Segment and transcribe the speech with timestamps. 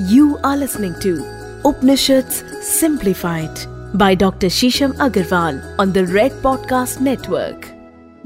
[0.00, 1.24] You are listening to
[1.64, 3.50] Upanishads Simplified
[3.94, 4.46] by Dr.
[4.46, 7.66] Shisham Agarwal on the Red Podcast Network.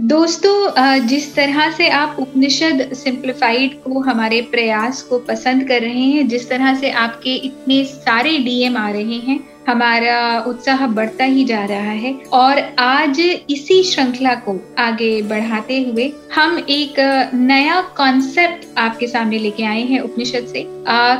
[0.00, 6.29] दोस्तों जिस तरह से आप उपनिषद सिंप्लीफाइड को हमारे प्रयास को पसंद कर रहे हैं
[6.29, 11.64] जिस तरह से आपके इतने सारे डीएम आ रहे हैं हमारा उत्साह बढ़ता ही जा
[11.64, 16.95] रहा है और आज इसी श्रृंखला को आगे बढ़ाते हुए हम एक
[17.34, 20.64] नया कॉन्सेप्ट आपके सामने लेके आए हैं उपनिषद से।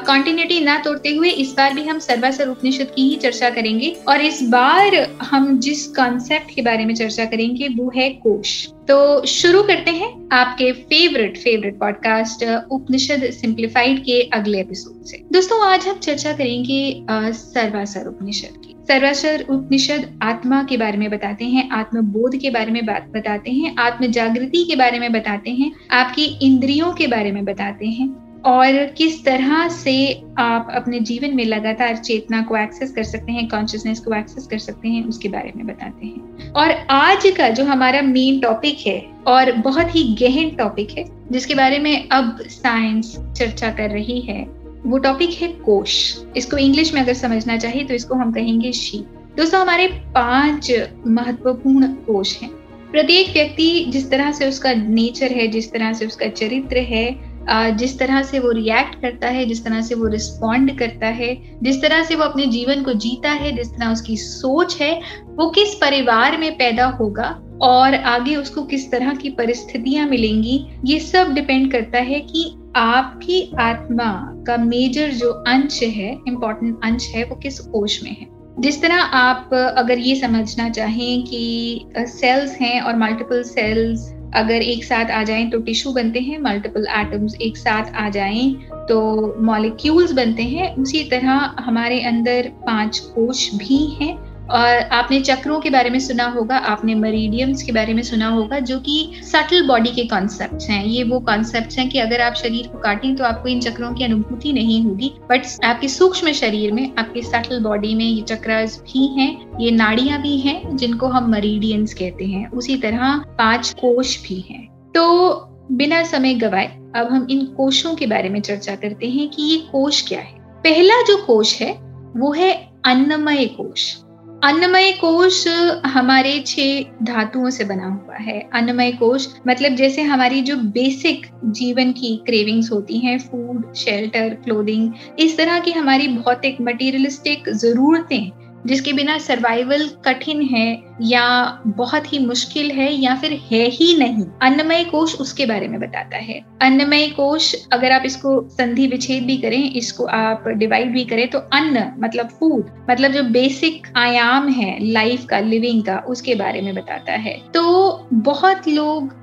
[0.07, 4.21] कॉन्टिन्यूटी ना तोड़ते हुए इस बार भी हम सर्वासर उपनिषद की ही चर्चा करेंगे और
[4.21, 9.63] इस बार हम जिस कॉन्सेप्ट के बारे में चर्चा करेंगे वो है कोश। तो शुरू
[9.63, 15.99] करते हैं आपके favourite favourite podcast Upanishad simplified के अगले एपिसोड से। दोस्तों, आज हम
[15.99, 22.51] चर्चा करेंगे सर्वासर उपनिषद की। सर्वासर उपनिषद आत्मा के बारे में बताते हैं, आत्मबोध के
[22.51, 27.07] बारे में बात बताते हैं आत्म जागृति के बारे में बताते हैं, आपकी इंद्रियों के
[27.07, 28.09] बारे में बताते हैं।
[28.45, 33.49] और किस तरह से आप अपने जीवन में लगातार चेतना को एक्सेस कर सकते हैं
[33.49, 37.65] कॉन्शियसनेस को एक्सेस कर सकते हैं, उसके बारे में बताते हैं। और आज का जो
[37.65, 43.17] हमारा मेन टॉपिक है, और बहुत ही गहन टॉपिक है, जिसके बारे में अब साइंस
[43.37, 44.47] चर्चा कर रही है,
[44.87, 48.99] वो टॉपिक है कोश। इसको इंग्लिश में अगर समझना चाहिए तो इसको हम कहेंगे शी।
[49.37, 50.73] दोस्तों, हमारे पाँच
[51.07, 52.51] महत्वपूर्ण कोश हैं।
[52.93, 57.99] प्रत्येक व्यक्ति जिस तरह से उसका नेचर है, जिस तरह से उसका चरित्र है जिस
[57.99, 62.03] तरह से वो रिएक्ट करता है, जिस तरह से वो रिस्पॉन्ड करता है, जिस तरह
[62.03, 66.39] से वो अपने जीवन को जीता है, जिस तरह उसकी सोच है, वो किस परिवार
[66.39, 71.99] में पैदा होगा और आगे उसको किस तरह की परिस्थितियाँ मिलेंगी, ये सब डिपेंड करता
[71.99, 74.13] है कि आपकी आत्मा
[74.47, 78.27] का मेजर जो अंश है इम्पोर्टेंट अंश है, वो किस कोश में है।
[78.61, 84.85] जिस तरह आप अगर ये समझना चाहें कि सेल्स हैं और मल्टीपल सेल्स अगर एक
[84.85, 88.53] साथ आ जाएँ तो टिश्यू बनते हैं मल्टीपल एटम्स एक साथ आ जाएँ
[88.89, 89.01] तो
[89.43, 95.71] मॉलिक्यूल्स बनते हैं। उसी तरह हमारे अंदर पाँच कोश भी हैं। और आपने चक्रों के
[95.71, 99.91] बारे में सुना होगा, आपने मरीडियम्स के बारे में सुना होगा, जो कि सटल बॉडी
[99.91, 103.49] के कॉन्सेप्ट हैं। ये वो कॉन्सेप्ट हैं कि अगर आप शरीर को काटें तो आपको
[103.49, 108.05] इन चक्रों की अनुभूति नहीं होगी बट आपके सूक्ष्म शरीर में, आपके सटल बॉडी में
[108.05, 113.19] ये चक्र भी हैं, ये नाड़ियाँ भी हैं, जिनको हम मरीडियंस कहते हैं। उसी तरह
[113.39, 115.31] पाँच कोश भी हैं। तो
[115.73, 116.67] बिना समय गवाए,
[116.97, 120.41] अब हम इन कोशों के बारे में चर्चा करते हैं कि ये कोश क्या है।
[120.65, 121.73] पहला जो कोश है,
[122.17, 122.53] वो है
[122.85, 124.02] अन्नमय कोश।
[124.43, 125.47] अन्नमय कोश
[125.87, 131.93] हमारे छह धातुओं से बना हुआ है। अन्नमय कोश मतलब जैसे हमारी जो बेसिक जीवन
[131.93, 138.31] की क्रेविंग्स होती हैं फ़ूड शेल्टर क्लोदिंग इस तरह की हमारी भौतिक मटेरियलिस्टिक जरूरतें,
[138.67, 140.67] जिसके बिना सर्वाइवल कठिन है
[141.03, 141.27] या
[141.69, 146.17] बहुत ही मुश्किल है या फिर है ही नहीं, अन्नमय कोश उसके बारे में बताता
[146.19, 151.27] है। अन्नमय कोश अगर आप इसको संधि विच्छेद भी करें, इसको आप डिवाइड भी करें
[151.31, 156.61] तो अन्न मतलब फ़ूड मतलब जो बेसिक आयाम है लाइफ का लिविंग का, उसके बारे
[156.61, 159.21] में बताता है। तो बहुत लोग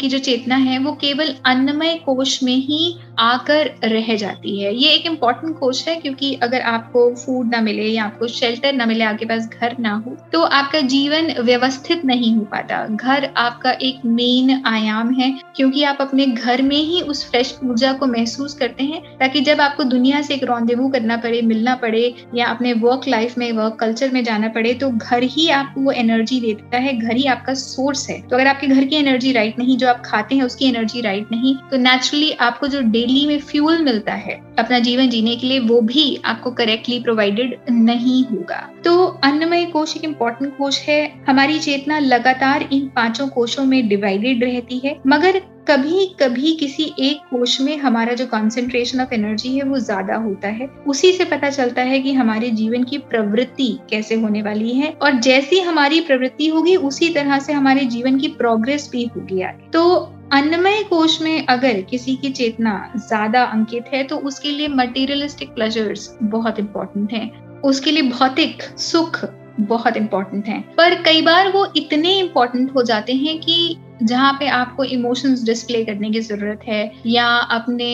[0.00, 4.90] की जो चेतना है, वो केवल अन्नमय कोश में ही आकर रह जाती है। ये
[4.90, 9.04] एक इंपॉर्टेंट कोश है, क्योंकि अगर आपको फ़ूड ना मिले या आपको शेल्टर ना मिले,
[9.04, 13.70] आपके पास घर ना हो तो आपका आपका जीवन व्यवस्थित नहीं हो पाता। घर आपका
[13.82, 18.54] एक मेन आयाम है, क्योंकि आप अपने घर में ही उस फ्रेश ऊर्जा को महसूस
[18.54, 22.72] करते हैं, ताकि जब आपको दुनिया से एक रौंदेवू करना पड़े, मिलना पड़े, या अपने
[22.80, 26.78] वर्क लाइफ में वर्क कल्चर में जाना पड़े तो घर ही आपको वो एनर्जी देता
[26.78, 29.88] है, घर ही आपका सोर्स है। तो अगर आपके घर की एनर्जी राइट नहीं, जो
[29.88, 34.14] आप खाते हैं, उसकी एनर्जी राइट नहीं तो नेचुरली आपको जो डेली में फ्यूल मिलता
[34.14, 39.64] है, अपना जीवन जीने के लिए, वो भी आपको करेक्टली प्रोवाइडेड नहीं होगा। तो अन्नमय
[39.66, 45.00] कोश एक इम्पोर्टेंट कोश है। हमारी चेतना लगातार इन पाँचों कोशों में डिवाइडेड रहती है।
[45.06, 50.14] मगर कभी कभी किसी एक कोश में हमारा जो कंसंट्रेशन ऑफ़ एनर्जी है, वो ज़्यादा
[50.16, 54.72] होता है। उसी से पता चलता है कि हमारे जीवन की प्रवृत्ति कैसे होने वाली
[54.72, 59.42] है। और जैसी हमारी प्रवृत्ति होगी, उसी तरह से हमारे जीवन की प्रोग्रेस भी होगी
[59.42, 59.88] आगे। तो
[60.32, 66.08] अन्नमय कोश में अगर किसी की चेतना ज़्यादा अंकित है तो उसके लिए मटेरियलिस्टिक प्लेजर्स
[66.22, 67.30] बहुत इंपॉर्टेंट है।
[67.64, 69.24] उसके लिए भौतिक सुख
[69.60, 74.46] बहुत इंपॉर्टेंट है। पर कई बार वो इतने इंपॉर्टेंट हो जाते हैं कि जहाँ पे
[74.48, 77.88] आपको इमोशंस डिस्प्ले करने की ज़रूरत है या अपने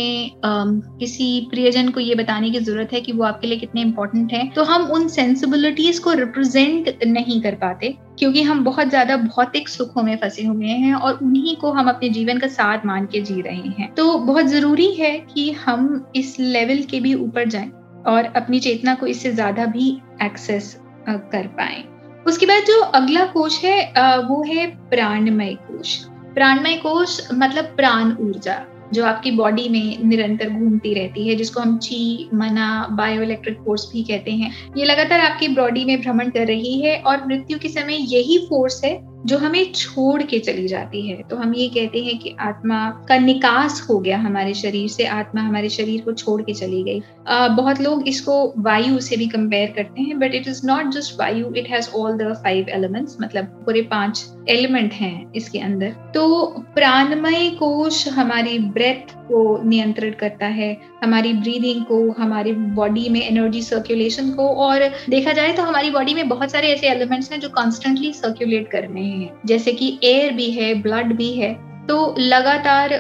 [0.45, 4.33] आम, किसी प्रियजन को ये बताने की ज़रूरत है कि वो आपके लिए कितने इंपॉर्टेंट
[4.33, 9.69] हैं तो हम उन सेंसिबिलिटीज को रिप्रेजेंट नहीं कर पाते क्योंकि हम बहुत ज़्यादा भौतिक
[9.69, 13.21] सुखों में फंसे हुए हैं और उन्हीं को हम अपने जीवन का साथ मान के
[13.21, 17.71] जी रहे हैं। तो बहुत ज़रूरी है कि हम इस लेवल के भी ऊपर जाएँ
[18.07, 19.91] और अपनी चेतना को इससे ज़्यादा भी
[20.23, 20.77] एक्सेस
[21.09, 21.83] कर पाए।
[22.27, 23.83] उसके बाद जो अगला कोश है
[24.21, 25.97] वो है प्राणमय कोश।
[26.35, 28.63] प्राणमय कोश मतलब प्राण ऊर्जा,
[28.93, 33.89] जो आपकी बॉडी में निरंतर घूमती रहती है, जिसको हम ची मना बायो इलेक्ट्रिक फोर्स
[33.93, 37.69] भी कहते हैं। ये लगातार आपकी बॉडी में भ्रमण कर रही है और मृत्यु के
[37.69, 38.95] समय यही फोर्स है
[39.27, 42.79] जो हमें छोड़ के चली जाती है। तो हम ये कहते हैं कि आत्मा
[43.09, 47.01] का निकास हो गया हमारे शरीर से आत्मा हमारे शरीर को छोड़ के चली गई।
[47.01, 51.19] uh, बहुत लोग इसको वायु से भी कंपेयर करते हैं but it is not just
[51.21, 56.47] vayu it has all the five elements मतलब पूरे पाँच एलिमेंट हैं इसके अंदर। तो
[56.75, 60.71] प्राणमय कोश हमारी ब्रेथ को नियंत्रित करता है
[61.03, 66.15] हमारी ब्रीदिंग को हमारी बॉडी में एनर्जी सर्कुलेशन को और देखा जाए तो हमारी बॉडी
[66.15, 69.16] में बहुत सारे ऐसे एलिमेंट्स हैं जो कॉन्स्टेंटली सर्कुलेट कर रहे हैं।
[69.47, 72.95] जैसे कि एयर भी है ब्लड भी है तो लगातार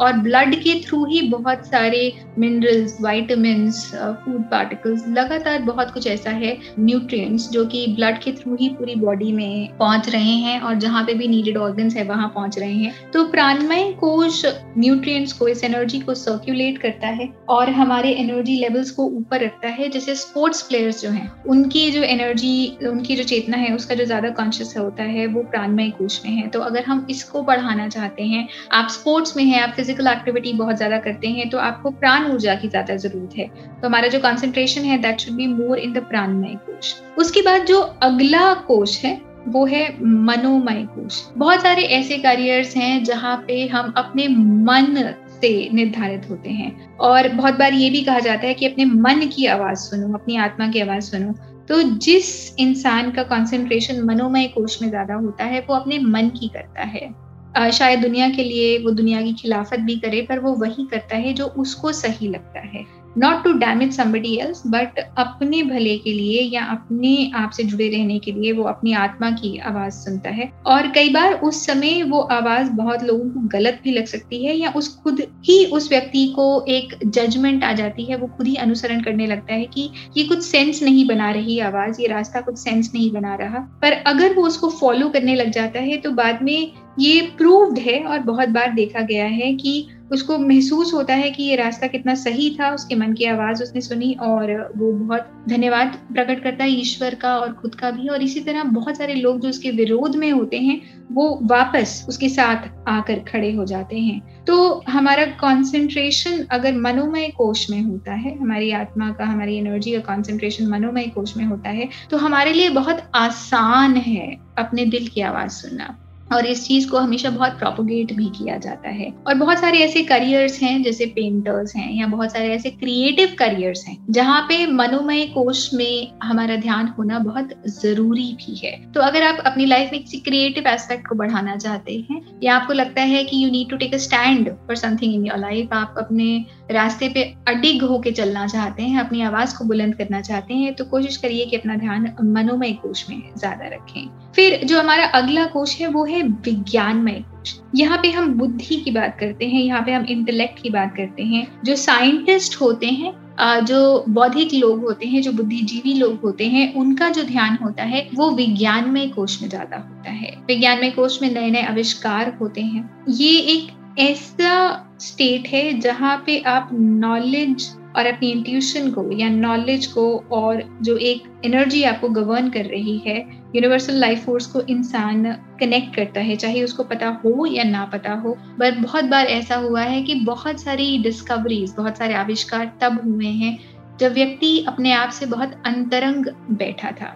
[0.00, 6.30] और ब्लड के थ्रू ही बहुत सारे मिनरल्स वाइटामिन फ़ूड पार्टिकल्स लगातार बहुत कुछ ऐसा
[6.32, 10.74] है न्यूट्रिएंट्स जो कि ब्लड के थ्रू ही पूरी बॉडी में पहुँच रहे हैं और
[10.80, 14.42] जहाँ पे भी नीडेड ऑर्गन्स है, वहाँ पहुँच रहे हैं। तो प्राणमय कोश
[14.78, 19.68] न्यूट्रिएंट्स को, इस एनर्जी को सर्क्यूलेट करता है और हमारे एनर्जी लेवल्स को ऊपर रखता
[19.68, 24.04] है, जैसे स्पोर्ट्स प्लेयर्स जो हैं, उनकी जो एनर्जी उनकी जो चेतना है, उसका जो
[24.04, 28.22] ज़्यादा कॉन्शियस होता है, वो प्राणमय कोश में है। तो अगर हम इसको बढ़ाना चाहते
[28.24, 31.90] हैं, आप स्पोर्ट्स में हैं, आप फ़िज़िकल एक्टिविटी बहुत ज़्यादा करते हैं तो आपको
[32.30, 33.46] ऊर्जा की ज़्यादा ज़रूरत है।
[33.80, 36.94] तो हमारा जो कॉन्सेंट्रेशन है that should be more in the pranamaya kosha.
[37.18, 43.04] उसके बाद जो अगला कोश है, वो है मनोमय कोश। बहुत सारे ऐसे करियर्स हैं
[43.04, 48.18] जहाँ पे हम अपने मन से निर्धारित होते हैं। और बहुत बार ये भी कहा
[48.18, 51.32] जाता है कि अपने मन की आवाज़ सुनो, अपनी आत्मा की आवाज़ सुनो।
[51.68, 56.48] तो जिस इंसान का कंसंट्रेशन मनोमय कोश में ज़्यादा होता है, वो अपने मन की
[56.48, 57.29] करता है।
[57.72, 61.32] शायद दुनिया के लिए वो दुनिया की खिलाफत भी करे, पर वो वही करता है
[61.32, 62.84] जो उसको सही लगता है।
[63.18, 67.88] Not to damage somebody else but अपने भले के लिए या अपने आप से जुड़े
[67.88, 72.02] रहने के लिए वो अपनी आत्मा की आवाज़ सुनता है। और कई बार उस समय
[72.02, 75.88] वो आवाज़ बहुत लोगों को गलत भी लग सकती है या उस खुद ही उस
[75.90, 79.90] व्यक्ति को एक जजमेंट आ जाती है। वो खुद ही अनुसरण करने लगता है कि
[80.16, 83.92] ये कुछ सेंस नहीं बना रही आवाज़, ये रास्ता कुछ सेंस नहीं बना रहा। पर
[84.06, 88.18] अगर वो उसको फॉलो करने लग जाता है तो बाद में ये प्रूव्ड है और
[88.18, 92.48] बहुत बार देखा गया है कि उसको महसूस होता है कि ये रास्ता कितना सही
[92.50, 97.14] था, उसके मन की आवाज़ उसने सुनी और वो बहुत धन्यवाद प्रकट करता है ईश्वर
[97.14, 100.30] का और खुद का भी। और इसी तरह बहुत सारे लोग जो उसके विरोध में
[100.32, 100.80] होते हैं,
[101.12, 107.70] वो वापस उसके साथ आकर खड़े हो जाते हैं। तो हमारा कंसंट्रेशन अगर मनोमय कोश
[107.70, 111.88] में होता है, हमारी आत्मा का, हमारी एनर्जी का कंसंट्रेशन मनोमय कोश में होता है
[112.10, 115.96] तो हमारे लिए बहुत आसान है अपने दिल की आवाज़ सुनना।
[116.32, 120.02] और इस चीज़ को हमेशा बहुत प्रोपोगेट भी किया जाता है। और बहुत सारे ऐसे
[120.04, 125.24] करियर्स हैं, जैसे पेंटर्स हैं, या बहुत सारे ऐसे क्रिएटिव करियर्स हैं, जहाँ पे मनोमय
[125.26, 130.02] कोश में हमारा ध्यान होना बहुत ज़रूरी भी है। तो अगर आप अपनी लाइफ में
[130.02, 133.76] किसी क्रिएटिव एस्पेक्ट को बढ़ाना चाहते हैं, या आपको लगता है कि you need to
[133.76, 138.46] take a stand for something in your life आप अपने रास्ते पे अडिग होके चलना
[138.46, 142.12] चाहते हैं, अपनी आवाज़ को बुलंद करना चाहते हैं तो कोशिश करिए कि अपना ध्यान
[142.24, 147.58] मनोमय कोश में ज़्यादा रखें। फिर जो हमारा अगला कोश है, वो है विज्ञानमय कोश
[147.74, 151.22] यहाँ पे हम बुद्धि की बात करते हैं, यहाँ पे हम इंटेलेक्ट की बात करते
[151.22, 153.18] हैं। जो साइंटिस्ट होते हैं
[153.64, 158.08] जो बौद्धिक लोग होते हैं, जो बुद्धिजीवी लोग होते हैं, उनका जो ध्यान होता है,
[158.14, 162.88] वो विज्ञानमय कोश में ज़्यादा होता है। विज्ञानमय कोश में नए नए आविष्कार होते हैं।
[163.10, 169.86] ये एक ऐसा स्टेट है जहाँ पे आप नॉलेज और अपनी इंट्यूशन को या नॉलेज
[169.86, 173.18] को और जो एक एनर्जी आपको गवर्न कर रही है
[173.56, 178.12] यूनिवर्सल लाइफ फोर्स को इंसान कनेक्ट करता है, चाहे उसको पता हो या ना पता
[178.12, 183.00] हो। बट बहुत बार ऐसा हुआ है कि बहुत सारी डिस्कवरीज बहुत सारे आविष्कार तब
[183.04, 183.58] हुए हैं,
[184.00, 187.14] जब व्यक्ति अपने आप से बहुत अंतरंग बैठा था,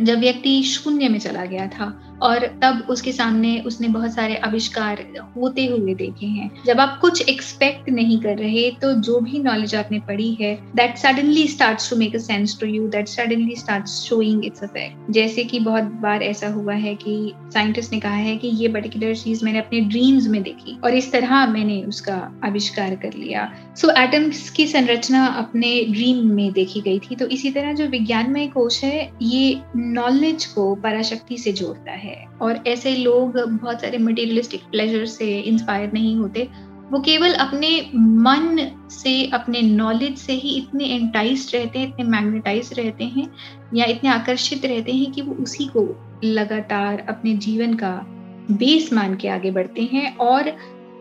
[0.00, 5.04] जब व्यक्ति शून्य में चला गया था। और तब उसके सामने उसने बहुत सारे आविष्कार
[5.36, 9.74] होते हुए देखे हैं। जब आप कुछ एक्सपेक्ट नहीं कर रहे तो जो भी नॉलेज
[9.74, 13.86] आपने पढ़ी है that suddenly start to make a sense to you that suddenly start
[13.86, 18.36] showing its effect जैसे कि बहुत बार ऐसा हुआ है कि साइंटिस्ट ने कहा है
[18.36, 22.94] कि ये पर्टिकुलर चीज़ मैंने अपने ड्रीम्स में देखी और इस तरह मैंने उसका आविष्कार
[22.94, 27.50] कर लिया। सो so, एटम्स की संरचना अपने ड्रीम में देखी गई थी। तो इसी
[27.50, 32.96] तरह जो विज्ञानमय कोश है ये नॉलेज को पराशक्ति से जोड़ता है। है। और ऐसे
[32.96, 36.48] लोग बहुत सारे मटेरियलिस्टिक प्लेजर से इंस्पायर नहीं होते।
[36.90, 42.70] वो केवल अपने मन से, अपने नॉलेज से ही इतने एंटाइज रहते हैं, इतने मैग्नेटाइज
[42.72, 43.26] रहते हैं,
[43.74, 48.06] या इतने आकर्षित रहते हैं कि वो उसी को लगातार अपने जीवन का
[48.50, 50.52] बेस मान के आगे बढ़ते हैं और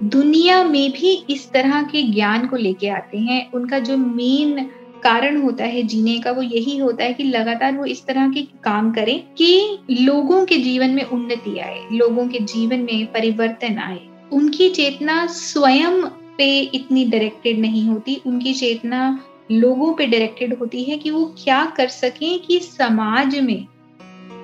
[0.03, 4.69] दुनिया में भी इस तरह के ज्ञान को लेके आते हैं। उनका जो मेन
[5.03, 8.41] कारण होता है जीने का, वो यही होता है कि लगातार वो इस तरह के
[8.63, 13.99] काम करें कि लोगों के जीवन में उन्नति आए, लोगों के जीवन में परिवर्तन आए।
[14.31, 16.01] उनकी चेतना स्वयं
[16.37, 21.65] पे इतनी डायरेक्टेड नहीं होती, उनकी चेतना लोगों पे डायरेक्टेड होती है कि वो क्या
[21.65, 23.65] कर सकें कि समाज में,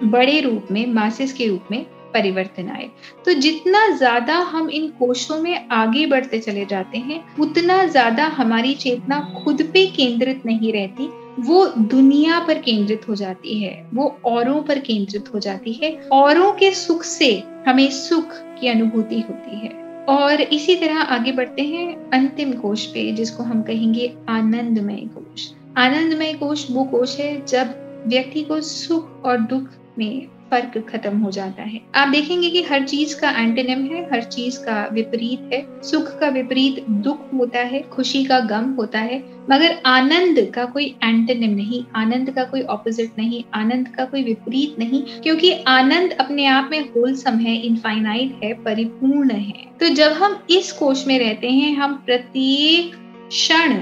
[0.03, 1.85] बड़े रूप में मासिस के रूप में
[2.15, 2.89] परिवर्तन आए।
[3.25, 8.73] तो जितना ज़्यादा हम इन कोशों में आगे बढ़ते चले जाते हैं, उतना ज़्यादा हमारी
[8.75, 14.61] चेतना खुद पे केंद्रित नहीं रहती, वो दुनिया पर केंद्रित हो जाती है, वो औरों
[14.63, 17.31] पर केंद्रित हो जाती है। औरों के सुख से
[17.67, 19.73] हमें सुख की अनुभूति होती है।
[20.09, 26.33] और इसी तरह आगे बढ़ते हैं अंतिम कोश पे, जिसको हम कहेंगे आनंदमय कोश आनंदमय
[26.33, 27.73] कोश वो कोश है जब
[28.07, 32.83] व्यक्ति को सुख और दुख में फ़र्क खत्म हो जाता है। आप देखेंगे कि हर
[32.83, 37.81] चीज़ का एंटेनिम है, हर चीज़ का विपरीत है। सुख का विपरीत दुख होता है,
[37.81, 43.11] खुशी का गम होता है। मगर आनंद का कोई एंटेनिम नहीं, आनंद का कोई ऑपोजिट
[43.17, 48.53] नहीं, आनंद का कोई विपरीत नहीं, क्योंकि आनंद अपने आप में होलसम है इनफाइनाइट है,
[48.53, 52.95] परिपूर्ण है। तो जब हम इस कोष में रहते हैं, हम प्रत्येक
[53.29, 53.73] क्षण,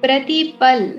[0.00, 0.98] प्रतिपल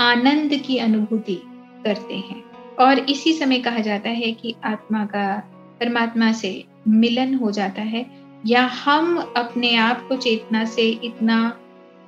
[0.00, 1.42] आनंद की अनुभूति
[1.84, 2.49] करते हैं।
[2.80, 5.38] और इसी समय कहा जाता है कि आत्मा का
[5.80, 8.06] परमात्मा से मिलन हो जाता है,
[8.46, 11.60] या हम अपने आप को चेतना से इतना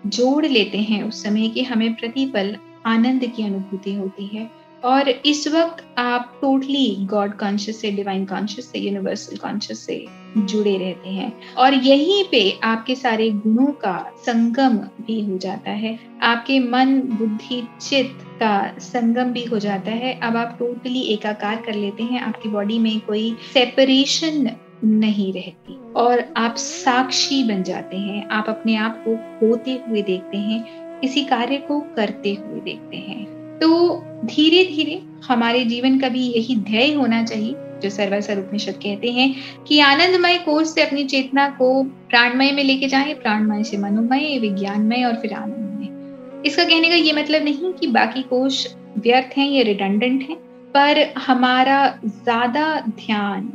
[0.06, 4.50] जोड़ लेते हैं उस समय कि हमें प्रतिपल आनंद की अनुभूति होती है।
[4.84, 10.06] और इस वक्त आप टोटली गॉड कॉन्शियस से डिवाइन कॉन्शियस से यूनिवर्सल कॉन्शियस से
[10.38, 15.98] जुड़े रहते हैं। और यहीं पे आपके सारे गुणों का संगम भी हो जाता है।
[16.22, 21.74] आपके मन, बुद्धि, चित्त का संगम भी हो जाता है। अब आप टोटली एकाकार कर
[21.74, 24.50] लेते हैं। आपकी बॉडी में कोई सेपरेशन
[24.84, 29.14] नहीं रहती। और आप साक्षी बन जाते हैं। आप अपने आप को
[29.46, 35.64] होते हुए देखते हैं। किसी कार्य को करते हुए देखते हैं। तो धीरे धीरे हमारे
[35.64, 40.68] जीवन का भी यही ध्यय होना चाहिए, जो सर्वसर उपनिषद कहते हैं कि आनंदमय कोष
[40.68, 46.42] से अपनी चेतना को प्राणमय में लेके जाए, प्राणमय से मनोमय, विज्ञानमय और फिर आनंदमय।
[46.46, 48.66] इसका कहने का ये मतलब नहीं कि बाकी कोष
[48.98, 50.36] व्यर्थ हैं या रिडंडेंट हैं,
[50.74, 53.52] पर हमारा ज़्यादा ध्यान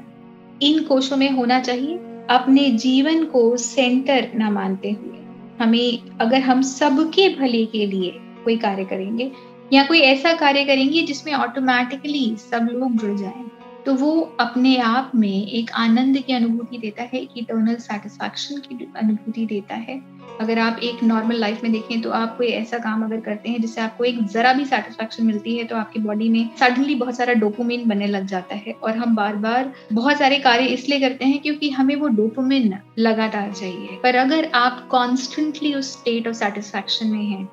[0.61, 1.97] इन कोशों में होना चाहिए,
[2.29, 5.19] अपने जीवन को सेंटर न मानते हुए।
[5.59, 8.11] हमें, अगर हम सबके भले के लिए
[8.43, 9.31] कोई कार्य करेंगे
[9.71, 13.45] या कोई ऐसा कार्य करेंगे जिसमें ऑटोमेटिकली सब लोग जुड़ जाए।
[13.85, 18.91] तो वो अपने आप में एक आनंद की अनुभूति देता है एक इटर्नल सेटिस्फैक्शन की
[18.95, 20.01] अनुभूति देता है।
[20.39, 23.61] अगर आप एक नॉर्मल लाइफ में देखें तो आप कोई ऐसा काम अगर करते हैं
[23.61, 27.33] जिससे आपको एक जरा भी सेटिस्फैक्शन मिलती है तो आपकी बॉडी में सडनली बहुत सारा
[27.33, 31.39] डोपोमिन बनने लग जाता है। और हम बार बार बहुत सारे कार्य इसलिए करते हैं
[31.39, 37.25] क्योंकि हमें वो डोपोमिन लगातार चाहिए। पर अगर आप कॉन्स्टेंटली उस स्टेट ऑफ़ सेटिस्फैक्शन में
[37.25, 37.47] हैं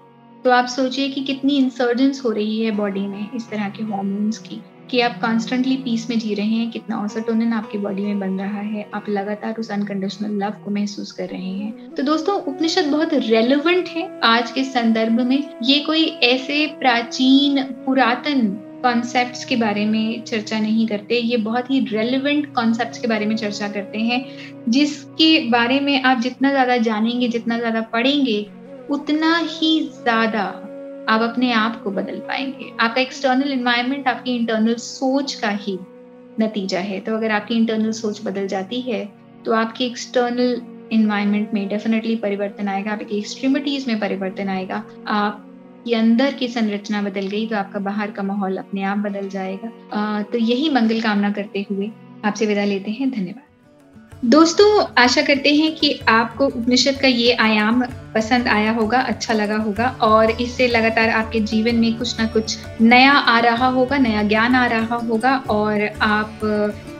[0.45, 4.39] तो आप सोचिए कि कितनी इंसर्जेंस हो रही है बॉडी में इस तरह के हॉर्मोन्स
[4.39, 4.61] की,
[4.91, 8.61] कि आप कॉन्स्टेंटली पीस में जी रहे हैं, कितना औसटोनिन आपकी बॉडी में बन रहा
[8.61, 13.15] है, आप लगातार उस अनकंडीशनल लव को महसूस कर रहे हैं। तो दोस्तों, उपनिषद बहुत
[13.15, 18.47] रेलिवेंट है आज के संदर्भ में। ये कोई ऐसे प्राचीन, पुरातन
[18.83, 23.37] कॉन्सेप्ट्स के बारे में चर्चा नहीं करते, ये बहुत ही रेलिवेंट कॉन्सेप्ट्स के बारे में
[23.37, 24.25] चर्चा करते हैं,
[24.69, 28.47] जिसके बारे में आप जितना ज़्यादा जानेंगे, जितना ज़्यादा पढ़ेंगे
[28.91, 30.43] उतना ही ज़्यादा
[31.09, 35.79] आप अपने आप को बदल पाएँगे। आपका एक्सटर्नल इन्वायरमेंट आपकी इंटरनल सोच का ही
[36.41, 39.05] नतीजा है। तो अगर आपकी इंटरनल सोच बदल जाती है
[39.45, 40.61] तो आपकी एक्सटर्नल
[40.93, 45.41] इन्वायरमेंट में डेफिनेटली परिवर्तन आएगा आपकी एक्सट्रीमिटीज में परिवर्तन आएगा। आप
[45.85, 49.71] की अंदर की संरचना बदल गई तो आपका बाहर का माहौल अपने आप बदल जाएगा।
[49.93, 51.91] आ, तो यही मंगल कामना करते हुए
[52.25, 57.83] आपसे विदा लेते हैं। धन्यवाद। दोस्तों आशा करते हैं कि आपको उपनिषद का ये आयाम
[58.15, 62.57] पसंद आया होगा अच्छा लगा होगा और इससे लगातार आपके जीवन में कुछ ना कुछ
[62.81, 66.41] नया आ रहा होगा, नया ज्ञान आ रहा होगा और आप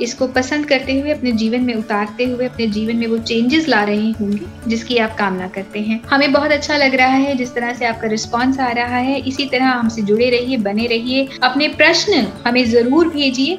[0.01, 3.83] इसको पसंद करते हुए, अपने जीवन में उतारते हुए, अपने जीवन में वो चेंजेस ला
[3.85, 7.73] रहे होंगे, जिसकी आप कामना करते हैं। हमें बहुत अच्छा लग रहा है, जिस तरह
[7.75, 12.27] से आपका रिस्पॉन्स आ रहा है, इसी तरह हमसे जुड़े रहिए, बने रहिए, अपने प्रश्न
[12.47, 13.59] हमें ज़रूर भेजिए।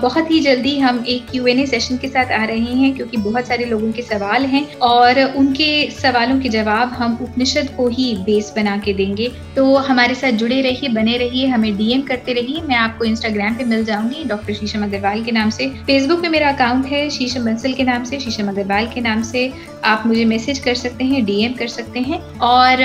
[0.00, 3.16] बहुत ही जल्दी हम एक क्यू एन ए सेशन के साथ आ रहे हैं, क्योंकि
[3.18, 7.88] बहुत सारे लोगों के सवाल हैं और उनके सवालों के जवाब जवाब हम उपनिषद को
[7.88, 12.32] ही बेस बना के देंगे। तो हमारे साथ जुड़े रहिए, बने रहिए, हमें डीएम करते
[12.32, 16.28] रहिए। मैं आपको इंस्टाग्राम पे मिल जाऊँगी डॉक्टर शीशम अग्रवाल के नाम से। फेसबुक पे
[16.28, 19.52] मेरा अकाउंट है, शीशम बंसल के नाम से, शीशम अग्रवाल के नाम से।
[19.84, 22.76] आप मुझे मैसेज कर सकते हैं डीएम कर सकते हैं। और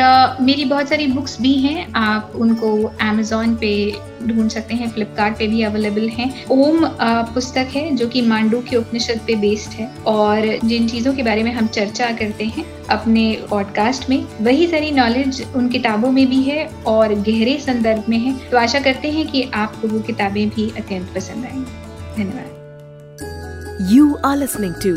[0.42, 3.94] मेरी बहुत सारी बुक्स भी हैं। आप उनको अमेजोन पे
[4.28, 6.86] ढूंढ सकते हैं फ्लिपकार्ट पे भी अवेलेबल हैं ओम
[7.34, 11.44] पुस्तक है जो कि मांडू के उपनिषद पे बेस्ड है और जिन चीज़ों के बारे
[11.44, 16.42] में हम चर्चा करते हैं अपने पॉडकास्ट में, वही सारी नॉलेज उन किताबों में भी
[16.42, 20.70] है और गहरे संदर्भ में है तो आशा करते हैं कि आपको वो किताबें भी
[20.70, 24.96] अत्यंत पसंद आएँगी धन्यवाद you are listening to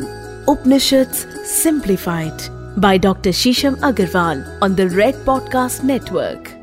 [0.53, 1.13] Upanishad
[1.63, 3.31] simplified by Dr.
[3.31, 6.58] Shisham Agarwal on the Red Podcast Network.